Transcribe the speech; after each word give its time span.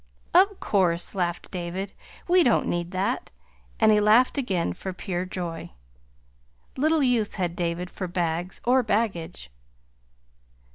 "Of 0.33 0.59
course!" 0.59 1.13
laughed 1.13 1.51
David. 1.51 1.93
"We 2.27 2.41
don't 2.41 2.65
need 2.67 2.89
that." 2.89 3.29
And 3.79 3.91
he 3.91 3.99
laughed 3.99 4.35
again, 4.35 4.73
for 4.73 4.91
pure 4.93 5.25
joy. 5.25 5.73
Little 6.75 7.03
use 7.03 7.35
had 7.35 7.55
David 7.55 7.91
for 7.91 8.07
bags 8.07 8.61
or 8.65 8.81
baggage! 8.81 9.51